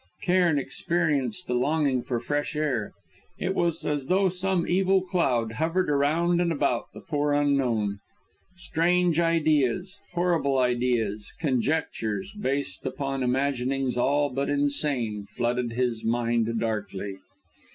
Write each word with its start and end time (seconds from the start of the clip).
Cairn 0.23 0.57
experienced 0.57 1.47
a 1.47 1.53
longing 1.53 2.01
for 2.01 2.17
the 2.17 2.23
fresh 2.25 2.55
air; 2.55 2.91
it 3.37 3.53
was 3.53 3.85
as 3.85 4.07
though 4.07 4.29
some 4.29 4.67
evil 4.67 5.01
cloud 5.03 5.51
hovered 5.51 5.91
around 5.91 6.41
and 6.41 6.51
about 6.51 6.85
the 6.91 7.01
poor 7.01 7.33
unknown. 7.33 7.99
Strange 8.57 9.19
ideas, 9.19 9.99
horrible 10.13 10.57
ideas, 10.57 11.31
conjectures 11.39 12.31
based 12.41 12.83
upon 12.83 13.21
imaginings 13.21 13.95
all 13.95 14.31
but 14.31 14.49
insane, 14.49 15.27
flooded 15.35 15.73
his 15.73 16.03
mind 16.03 16.51
darkly. 16.59 17.17